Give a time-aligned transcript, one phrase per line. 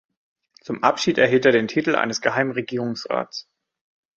[0.63, 3.47] Zum Abschied erhielt er den Titel eines Geheimen Regierungsrats.